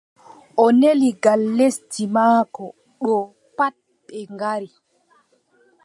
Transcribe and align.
O 0.63 0.65
neli 0.79 1.09
ngal 1.17 1.41
lesdi 1.57 2.03
maako 2.15 2.65
ɗo 3.03 3.15
pat 3.57 3.75
ɓe 4.05 4.17
ngara. 4.33 4.69